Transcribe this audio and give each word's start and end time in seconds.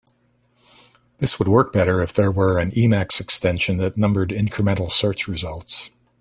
This 1.19 1.37
would 1.37 1.47
work 1.47 1.71
better 1.71 2.01
if 2.01 2.11
there 2.11 2.31
were 2.31 2.57
an 2.57 2.71
Emacs 2.71 3.21
extension 3.21 3.77
that 3.77 3.97
numbered 3.97 4.29
incremental 4.31 4.89
search 4.91 5.27
results. 5.27 5.91